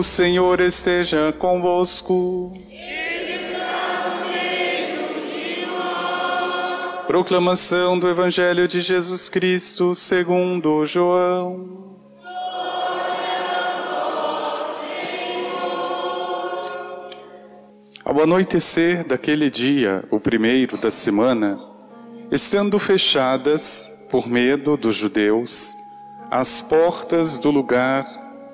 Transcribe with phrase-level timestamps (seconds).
[0.00, 2.58] O Senhor esteja convosco.
[7.06, 11.98] Proclamação do Evangelho de Jesus Cristo segundo João.
[18.02, 21.58] Ao anoitecer daquele dia, o primeiro da semana,
[22.32, 25.74] estando fechadas, por medo dos judeus,
[26.30, 28.29] as portas do lugar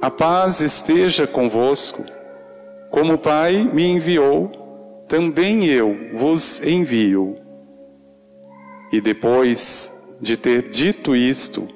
[0.00, 2.04] A paz esteja convosco.
[2.88, 7.36] Como o Pai me enviou, também eu vos envio.
[8.92, 11.68] E depois de ter dito isto,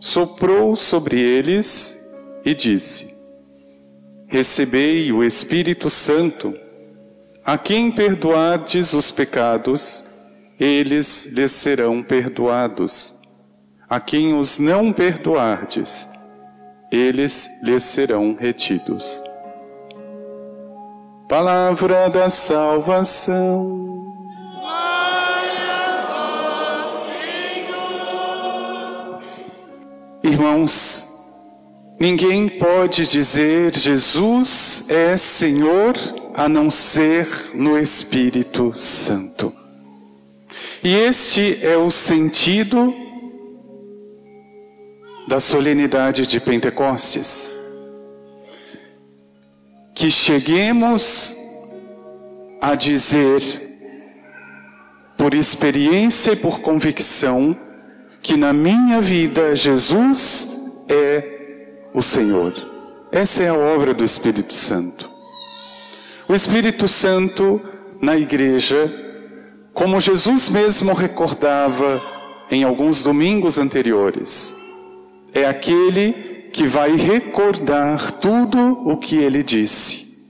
[0.00, 2.10] soprou sobre eles
[2.42, 3.14] e disse:
[4.26, 6.54] Recebei o Espírito Santo.
[7.44, 10.04] A quem perdoardes os pecados,
[10.58, 13.20] eles lhes serão perdoados.
[13.90, 16.08] A quem os não perdoardes,
[16.92, 19.24] eles lhes serão retidos.
[21.26, 23.80] Palavra da salvação.
[30.22, 31.08] Irmãos,
[31.98, 35.94] ninguém pode dizer Jesus é Senhor
[36.34, 39.52] a não ser no Espírito Santo.
[40.84, 43.01] E este é o sentido
[45.32, 47.54] da solenidade de Pentecostes
[49.94, 51.34] que cheguemos
[52.60, 53.40] a dizer,
[55.16, 57.58] por experiência e por convicção,
[58.20, 62.52] que na minha vida Jesus é o Senhor.
[63.10, 65.10] Essa é a obra do Espírito Santo.
[66.28, 67.58] O Espírito Santo
[68.02, 68.92] na igreja,
[69.72, 72.02] como Jesus mesmo recordava
[72.50, 74.60] em alguns domingos anteriores,
[75.34, 76.12] é aquele
[76.52, 80.28] que vai recordar tudo o que ele disse.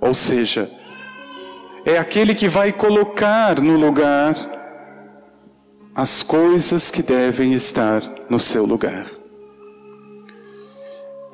[0.00, 0.70] Ou seja,
[1.84, 4.34] é aquele que vai colocar no lugar
[5.94, 9.06] as coisas que devem estar no seu lugar.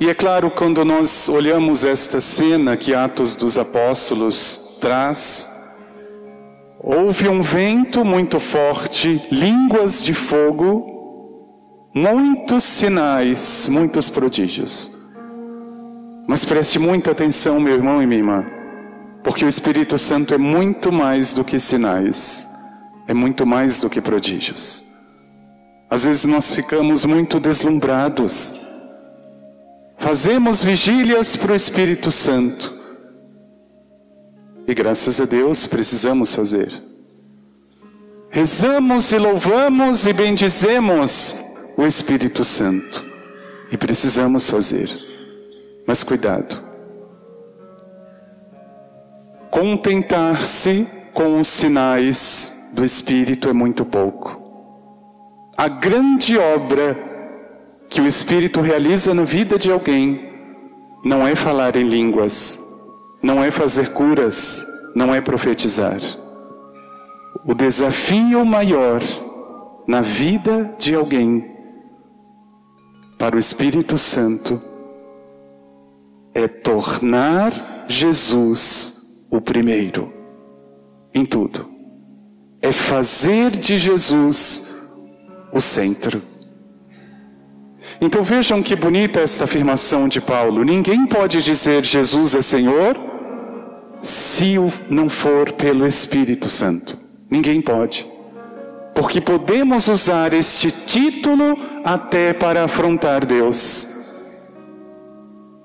[0.01, 5.49] E é claro, quando nós olhamos esta cena que Atos dos Apóstolos traz,
[6.79, 10.96] houve um vento muito forte, línguas de fogo,
[11.97, 14.93] muitos sinais, muitos prodígios.
[16.29, 18.45] Mas preste muita atenção, meu irmão e minha irmã,
[19.25, 22.47] porque o Espírito Santo é muito mais do que sinais,
[23.09, 24.85] é muito mais do que prodígios.
[25.89, 28.61] Às vezes nós ficamos muito deslumbrados,
[29.97, 32.75] fazemos vigílias para o Espírito Santo,
[34.69, 36.71] e graças a Deus precisamos fazer.
[38.29, 41.46] Rezamos e louvamos e bendizemos
[41.77, 43.05] o Espírito Santo.
[43.71, 44.89] E precisamos fazer.
[45.87, 46.65] Mas cuidado.
[49.51, 54.41] Contentar-se com os sinais do Espírito é muito pouco.
[55.57, 56.97] A grande obra
[57.89, 60.27] que o Espírito realiza na vida de alguém
[61.05, 62.61] não é falar em línguas,
[63.23, 64.65] não é fazer curas,
[64.95, 66.01] não é profetizar.
[67.45, 69.01] O desafio maior
[69.87, 71.56] na vida de alguém
[73.19, 74.61] para o Espírito Santo
[76.35, 80.13] é tornar Jesus o primeiro
[81.15, 81.67] em tudo.
[82.61, 84.77] É fazer de Jesus
[85.53, 86.21] o centro.
[88.01, 90.65] Então vejam que bonita esta afirmação de Paulo.
[90.65, 92.99] Ninguém pode dizer Jesus é Senhor
[94.03, 94.57] se
[94.91, 96.99] não for pelo Espírito Santo.
[97.31, 98.16] Ninguém pode
[98.97, 103.95] porque podemos usar este título até para afrontar Deus.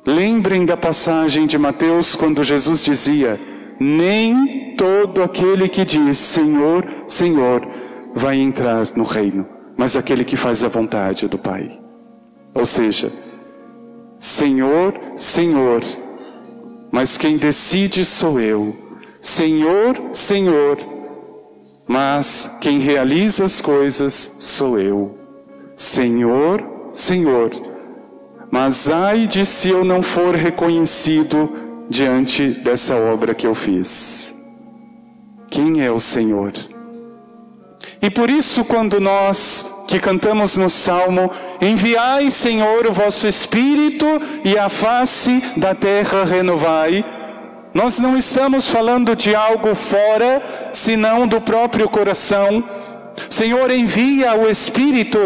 [0.06, 3.40] Lembrem da passagem de Mateus quando Jesus dizia:
[3.80, 7.66] Nem todo aquele que diz Senhor, Senhor
[8.14, 9.48] vai entrar no reino,
[9.78, 11.80] mas aquele que faz a vontade do Pai.
[12.54, 13.14] Ou seja,
[14.18, 15.82] Senhor, Senhor,
[16.92, 18.76] mas quem decide sou eu.
[19.22, 20.91] Senhor, Senhor,
[21.92, 25.18] mas quem realiza as coisas sou eu.
[25.76, 27.52] Senhor, Senhor,
[28.50, 31.54] mas ai de se eu não for reconhecido
[31.90, 34.34] diante dessa obra que eu fiz.
[35.50, 36.54] Quem é o Senhor?
[38.02, 41.30] E por isso, quando nós que cantamos no Salmo,
[41.60, 44.06] enviai, Senhor, o vosso Espírito
[44.46, 47.04] e a face da terra renovai,
[47.74, 50.42] nós não estamos falando de algo fora,
[50.74, 52.64] senão do próprio coração.
[53.30, 55.20] Senhor, envia o Espírito.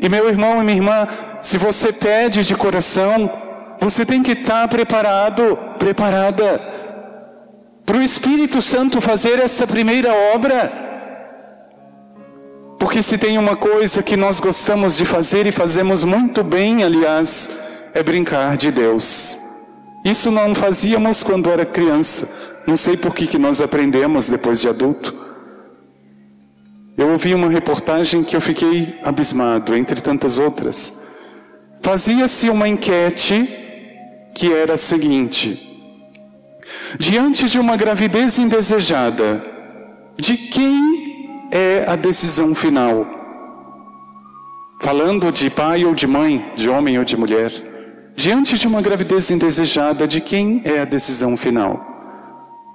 [0.00, 1.08] E meu irmão e minha irmã,
[1.40, 3.30] se você pede de coração,
[3.80, 6.60] você tem que estar preparado, preparada,
[7.86, 10.72] para o Espírito Santo fazer essa primeira obra.
[12.78, 17.48] Porque se tem uma coisa que nós gostamos de fazer e fazemos muito bem, aliás,
[17.94, 19.43] é brincar de Deus.
[20.04, 22.62] Isso não fazíamos quando era criança.
[22.66, 25.14] Não sei por que, que nós aprendemos depois de adulto.
[26.96, 31.02] Eu ouvi uma reportagem que eu fiquei abismado, entre tantas outras.
[31.80, 33.48] Fazia-se uma enquete
[34.34, 35.58] que era a seguinte:
[36.98, 39.44] diante de uma gravidez indesejada,
[40.16, 43.06] de quem é a decisão final.
[44.80, 47.73] Falando de pai ou de mãe, de homem ou de mulher,
[48.14, 51.84] diante de uma gravidez indesejada, de quem é a decisão final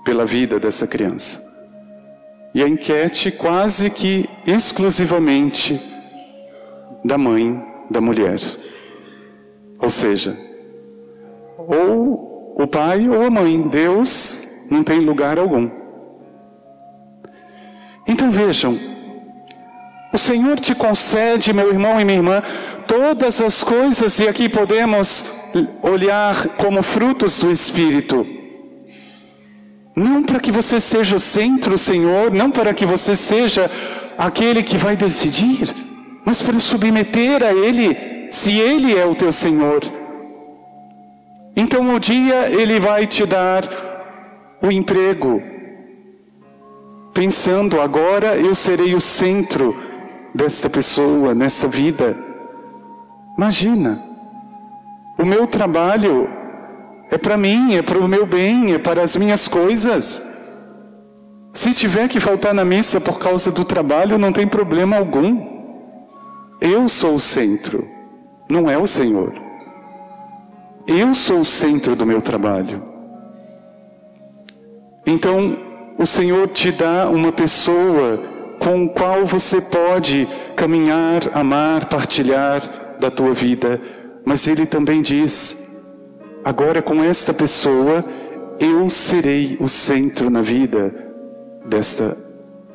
[0.03, 1.47] pela vida dessa criança?
[2.53, 5.79] E a enquete quase que exclusivamente
[7.03, 8.39] da mãe da mulher.
[9.79, 10.37] Ou seja,
[11.57, 15.69] ou o pai ou a mãe, Deus não tem lugar algum.
[18.07, 18.77] Então vejam,
[20.11, 22.41] o Senhor te concede, meu irmão e minha irmã,
[22.87, 25.23] todas as coisas, e aqui podemos
[25.83, 28.25] olhar como frutos do Espírito.
[29.95, 33.69] Não para que você seja o centro, Senhor, não para que você seja
[34.17, 35.75] aquele que vai decidir,
[36.25, 39.81] mas para submeter a Ele, se Ele é o teu Senhor.
[41.55, 45.41] Então um dia Ele vai te dar o emprego,
[47.13, 49.88] pensando agora eu serei o centro
[50.33, 52.17] desta pessoa, nesta vida.
[53.37, 54.03] Imagina,
[55.17, 56.29] o meu trabalho
[57.09, 60.21] é para mim, é para o meu bem, é para as minhas coisas.
[61.53, 65.59] Se tiver que faltar na missa por causa do trabalho, não tem problema algum.
[66.61, 67.83] Eu sou o centro,
[68.49, 69.33] não é o Senhor.
[70.85, 72.83] Eu sou o centro do meu trabalho.
[75.05, 75.57] Então,
[75.97, 83.09] o Senhor te dá uma pessoa com o qual você pode caminhar, amar, partilhar da
[83.09, 83.81] tua vida.
[84.25, 85.83] Mas Ele também diz:
[86.43, 88.03] agora com esta pessoa
[88.59, 90.93] eu serei o centro na vida
[91.65, 92.15] desta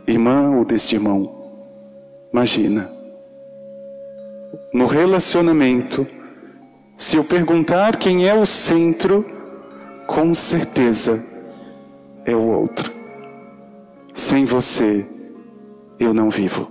[0.06, 1.44] irmã ou deste irmão.
[2.32, 2.90] Imagina.
[4.72, 6.06] No relacionamento,
[6.96, 9.24] se eu perguntar quem é o centro,
[10.06, 11.22] com certeza
[12.24, 12.92] é o outro.
[14.12, 15.06] Sem você,
[15.98, 16.70] eu não vivo.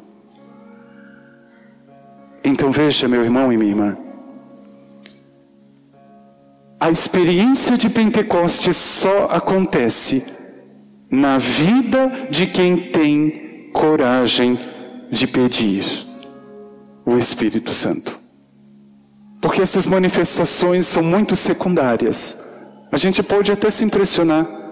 [2.43, 3.97] Então veja, meu irmão e minha irmã,
[6.79, 10.43] a experiência de Pentecostes só acontece
[11.09, 14.59] na vida de quem tem coragem
[15.09, 15.85] de pedir
[17.05, 18.19] o Espírito Santo.
[19.41, 22.43] Porque essas manifestações são muito secundárias.
[22.91, 24.62] A gente pode até se impressionar.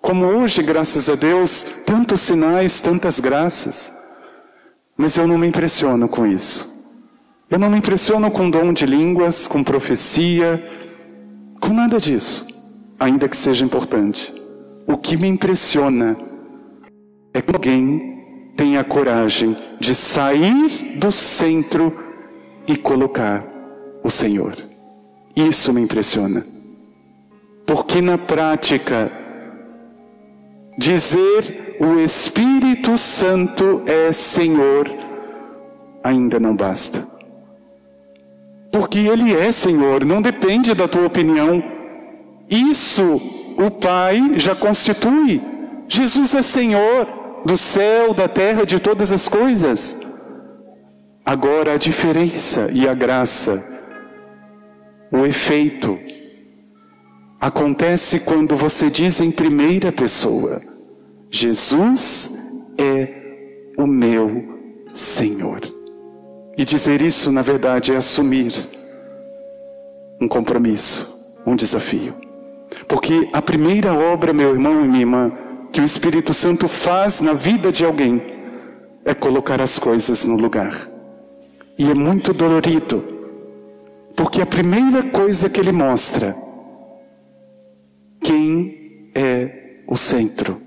[0.00, 3.92] Como hoje, graças a Deus, tantos sinais, tantas graças.
[4.96, 6.78] Mas eu não me impressiono com isso.
[7.50, 10.62] Eu não me impressiono com dom de línguas, com profecia,
[11.60, 12.46] com nada disso,
[12.98, 14.34] ainda que seja importante.
[14.86, 16.16] O que me impressiona
[17.32, 21.96] é que alguém tenha coragem de sair do centro
[22.66, 23.46] e colocar
[24.02, 24.56] o Senhor.
[25.34, 26.44] Isso me impressiona.
[27.64, 29.12] Porque na prática,
[30.78, 34.88] dizer o Espírito Santo é Senhor
[36.02, 37.06] ainda não basta.
[38.70, 41.62] Porque Ele é Senhor, não depende da tua opinião.
[42.48, 43.20] Isso
[43.58, 45.42] o Pai já constitui.
[45.88, 47.06] Jesus é Senhor
[47.44, 49.98] do céu, da terra, de todas as coisas.
[51.24, 53.82] Agora a diferença e a graça,
[55.10, 55.98] o efeito,
[57.40, 60.60] acontece quando você diz em primeira pessoa:
[61.30, 64.58] Jesus é o meu
[64.92, 65.60] Senhor.
[66.56, 68.52] E dizer isso, na verdade, é assumir
[70.20, 72.14] um compromisso, um desafio.
[72.88, 75.32] Porque a primeira obra, meu irmão e minha irmã,
[75.72, 78.20] que o Espírito Santo faz na vida de alguém
[79.04, 80.72] é colocar as coisas no lugar.
[81.78, 83.04] E é muito dolorido
[84.16, 86.34] Porque a primeira coisa que ele mostra,
[88.20, 90.60] quem é o centro,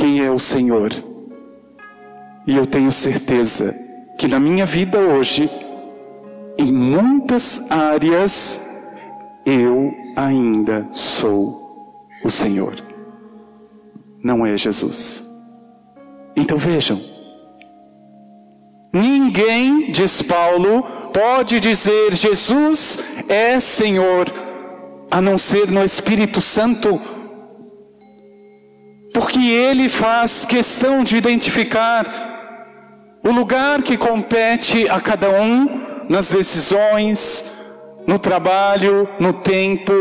[0.00, 0.90] quem é o Senhor.
[2.46, 3.70] E eu tenho certeza
[4.18, 5.48] que na minha vida hoje,
[6.56, 8.88] em muitas áreas,
[9.44, 12.74] eu ainda sou o Senhor.
[14.24, 15.22] Não é Jesus.
[16.34, 16.98] Então vejam,
[18.90, 24.32] ninguém, diz Paulo, pode dizer Jesus é Senhor,
[25.10, 26.98] a não ser no Espírito Santo,
[29.12, 32.30] porque Ele faz questão de identificar
[33.22, 37.44] o lugar que compete a cada um nas decisões,
[38.06, 39.92] no trabalho, no tempo,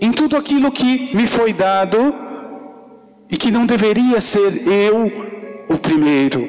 [0.00, 2.14] em tudo aquilo que me foi dado
[3.30, 5.10] e que não deveria ser eu
[5.68, 6.48] o primeiro,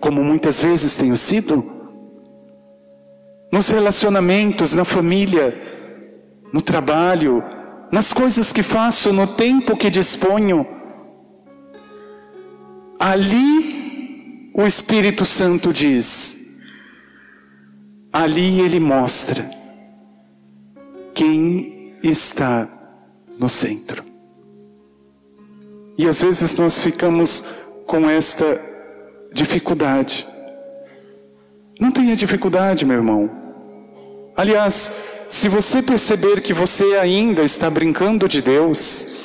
[0.00, 1.62] como muitas vezes tenho sido.
[3.50, 5.58] Nos relacionamentos, na família,
[6.52, 7.42] no trabalho,
[7.90, 10.77] nas coisas que faço, no tempo que disponho.
[12.98, 16.60] Ali o Espírito Santo diz,
[18.12, 19.48] ali ele mostra
[21.14, 22.68] quem está
[23.38, 24.02] no centro.
[25.96, 27.44] E às vezes nós ficamos
[27.86, 28.60] com esta
[29.32, 30.26] dificuldade.
[31.80, 33.30] Não tenha dificuldade, meu irmão.
[34.36, 34.92] Aliás,
[35.28, 39.17] se você perceber que você ainda está brincando de Deus,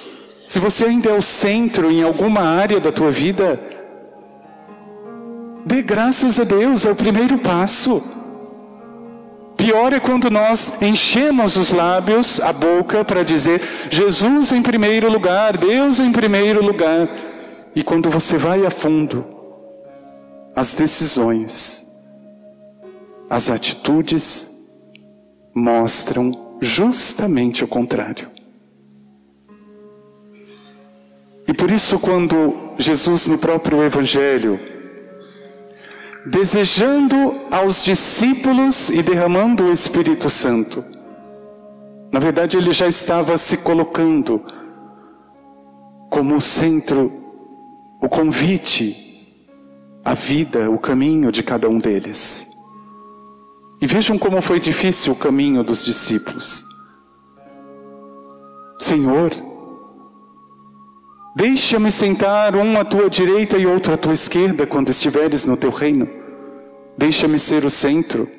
[0.45, 3.59] se você ainda é o centro em alguma área da tua vida,
[5.65, 8.01] dê graças a Deus, é o primeiro passo.
[9.55, 15.57] Pior é quando nós enchemos os lábios, a boca, para dizer Jesus em primeiro lugar,
[15.57, 17.07] Deus em primeiro lugar.
[17.75, 19.25] E quando você vai a fundo,
[20.55, 22.03] as decisões,
[23.29, 24.51] as atitudes
[25.55, 28.32] mostram justamente o contrário.
[31.47, 34.59] E por isso, quando Jesus, no próprio Evangelho,
[36.25, 37.15] desejando
[37.51, 40.83] aos discípulos e derramando o Espírito Santo.
[42.12, 44.41] Na verdade, ele já estava se colocando
[46.09, 47.12] como o centro,
[48.01, 48.95] o convite,
[50.05, 52.47] a vida, o caminho de cada um deles.
[53.81, 56.63] E vejam como foi difícil o caminho dos discípulos.
[58.77, 59.31] Senhor,
[61.35, 65.71] Deixa-me sentar um à tua direita e outro à tua esquerda quando estiveres no teu
[65.71, 66.07] reino.
[66.95, 68.29] Deixa-me ser o centro.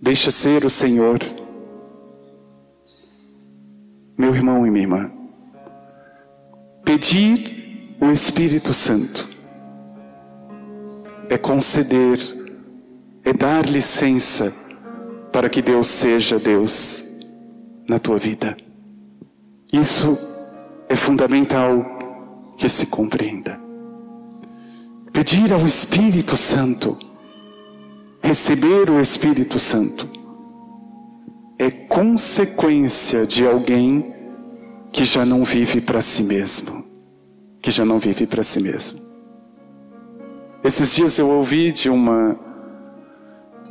[0.00, 1.20] Deixa ser o Senhor.
[4.18, 5.10] Meu irmão e minha irmã,
[6.84, 9.28] pedir o Espírito Santo
[11.28, 12.18] é conceder,
[13.24, 14.52] é dar licença
[15.32, 17.02] para que Deus seja Deus
[17.88, 18.56] na tua vida.
[19.72, 20.31] Isso
[20.92, 23.58] é fundamental que se compreenda.
[25.10, 26.98] Pedir ao Espírito Santo,
[28.22, 30.06] receber o Espírito Santo,
[31.58, 34.14] é consequência de alguém
[34.92, 36.84] que já não vive para si mesmo.
[37.62, 39.00] Que já não vive para si mesmo.
[40.62, 42.38] Esses dias eu ouvi de uma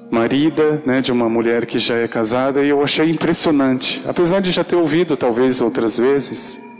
[0.10, 4.01] marida, né, de uma mulher que já é casada, e eu achei impressionante.
[4.08, 6.71] Apesar de já ter ouvido talvez outras vezes,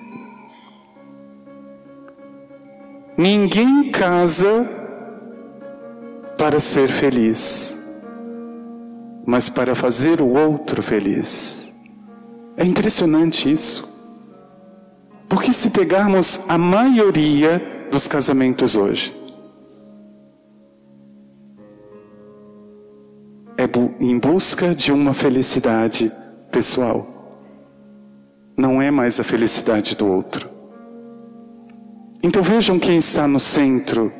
[3.22, 4.68] Ninguém casa
[6.40, 7.88] para ser feliz,
[9.24, 11.72] mas para fazer o outro feliz.
[12.58, 13.88] É impressionante isso.
[15.30, 17.62] Porque se pegarmos a maioria
[17.92, 19.16] dos casamentos hoje,
[23.56, 23.70] é
[24.04, 26.12] em busca de uma felicidade
[26.52, 27.06] pessoal.
[28.58, 30.51] Não é mais a felicidade do outro.
[32.24, 34.12] Então vejam quem está no centro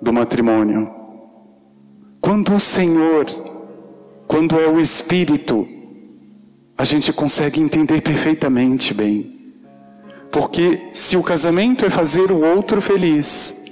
[0.00, 0.90] do matrimônio.
[2.20, 3.26] Quando o Senhor,
[4.26, 5.66] quando é o Espírito,
[6.76, 9.54] a gente consegue entender perfeitamente bem.
[10.32, 13.66] Porque se o casamento é fazer o outro feliz,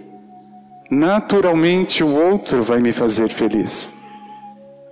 [0.89, 3.93] naturalmente o outro vai me fazer feliz.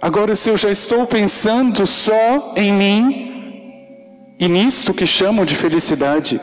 [0.02, 6.40] Agora, se eu já estou pensando só em mim e nisto que chamo de felicidade,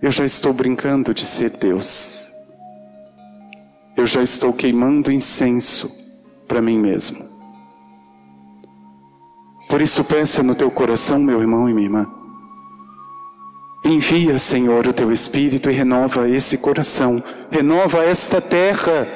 [0.00, 2.26] Eu já estou brincando de ser Deus.
[3.96, 5.90] Eu já estou queimando incenso
[6.46, 7.18] para mim mesmo.
[9.68, 12.06] Por isso, peça no teu coração, meu irmão e minha irmã.
[13.84, 19.08] Envia, Senhor, o teu Espírito e renova esse coração, renova esta terra,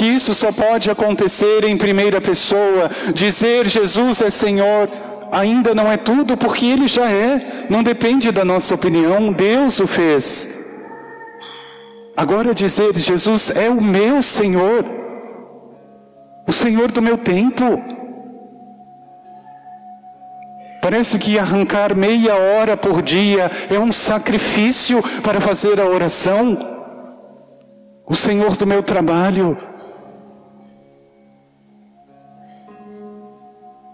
[0.00, 2.90] que isso só pode acontecer em primeira pessoa.
[3.12, 4.88] Dizer Jesus é Senhor
[5.30, 9.86] ainda não é tudo, porque Ele já é, não depende da nossa opinião, Deus o
[9.86, 10.60] fez.
[12.16, 14.84] Agora dizer Jesus é o meu Senhor,
[16.46, 17.82] o Senhor do meu tempo.
[20.82, 26.58] Parece que arrancar meia hora por dia é um sacrifício para fazer a oração.
[28.06, 29.56] O Senhor do meu trabalho.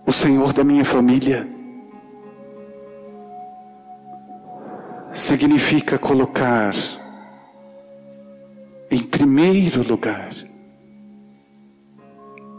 [0.07, 1.49] O Senhor da minha família.
[5.13, 6.75] Significa colocar
[8.91, 10.33] em primeiro lugar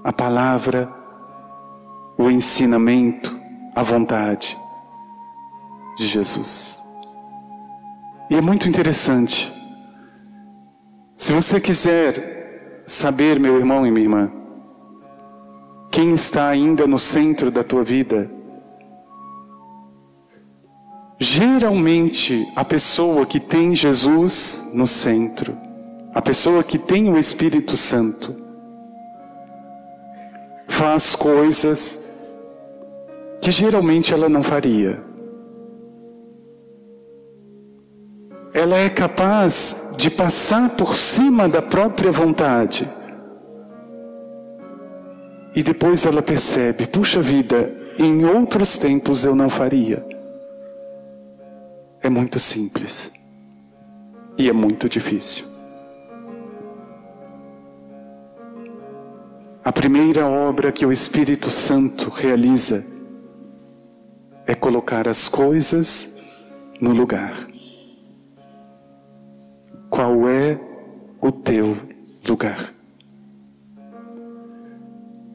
[0.03, 0.93] a palavra,
[2.17, 3.39] o ensinamento,
[3.75, 4.57] a vontade
[5.97, 6.81] de Jesus.
[8.29, 9.53] E é muito interessante.
[11.15, 14.31] Se você quiser saber, meu irmão e minha irmã,
[15.91, 18.29] quem está ainda no centro da tua vida,
[21.19, 25.57] geralmente a pessoa que tem Jesus no centro,
[26.13, 28.35] a pessoa que tem o Espírito Santo,
[30.67, 32.13] faz coisas
[33.41, 35.01] que geralmente ela não faria.
[38.53, 42.91] Ela é capaz de passar por cima da própria vontade.
[45.57, 50.05] E depois ela percebe: puxa vida, em outros tempos eu não faria.
[51.99, 53.11] É muito simples.
[54.37, 55.45] E é muito difícil.
[59.65, 62.85] A primeira obra que o Espírito Santo realiza
[64.45, 66.23] é colocar as coisas
[66.79, 67.33] no lugar.
[69.89, 70.59] Qual é
[71.19, 71.75] o teu
[72.29, 72.76] lugar?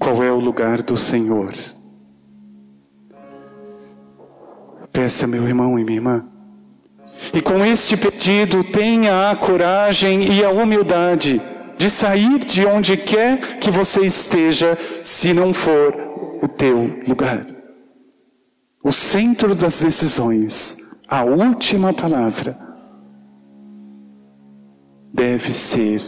[0.03, 1.55] Qual é o lugar do Senhor?
[4.91, 6.27] Peça, meu irmão e minha irmã.
[7.33, 11.41] E com este pedido, tenha a coragem e a humildade
[11.79, 15.95] de sair de onde quer que você esteja, se não for
[16.43, 17.47] o teu lugar.
[18.83, 22.59] O centro das decisões, a última palavra,
[25.15, 26.03] deve ser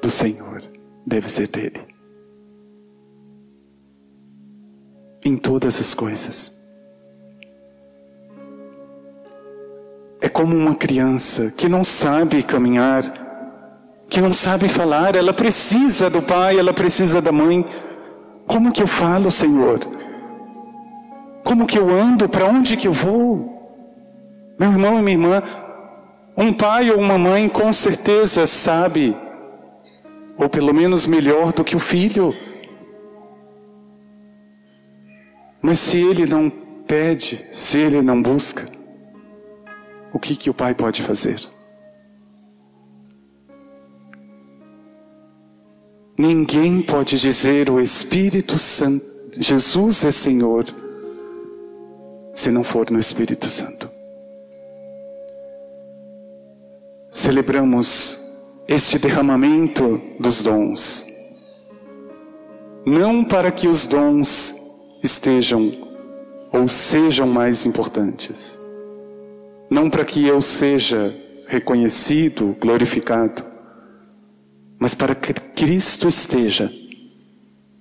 [0.00, 0.62] do Senhor,
[1.04, 1.93] deve ser dele.
[5.24, 6.68] Em todas as coisas.
[10.20, 13.02] É como uma criança que não sabe caminhar,
[14.08, 17.64] que não sabe falar, ela precisa do pai, ela precisa da mãe.
[18.46, 19.80] Como que eu falo, Senhor?
[21.42, 22.28] Como que eu ando?
[22.28, 23.54] Para onde que eu vou?
[24.58, 25.42] Meu irmão e minha irmã,
[26.36, 29.16] um pai ou uma mãe com certeza sabe,
[30.36, 32.34] ou pelo menos melhor do que o filho.
[35.66, 36.50] Mas se ele não
[36.86, 38.66] pede, se ele não busca,
[40.12, 41.40] o que que o pai pode fazer?
[46.18, 49.06] Ninguém pode dizer o Espírito Santo,
[49.40, 50.66] Jesus é Senhor
[52.34, 53.90] se não for no Espírito Santo.
[57.10, 58.18] Celebramos
[58.68, 61.06] este derramamento dos dons,
[62.84, 64.63] não para que os dons
[65.04, 65.72] estejam
[66.52, 68.58] ou sejam mais importantes,
[69.70, 71.14] não para que eu seja
[71.46, 73.44] reconhecido, glorificado,
[74.78, 76.72] mas para que Cristo esteja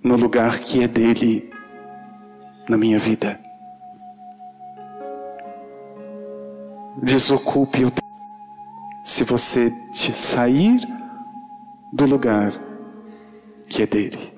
[0.03, 1.49] no lugar que é dele
[2.69, 3.43] na minha vida.
[7.01, 8.01] desocupe o tempo.
[9.03, 9.69] Se você
[10.13, 10.79] sair
[11.91, 12.53] do lugar
[13.67, 14.33] que é dele.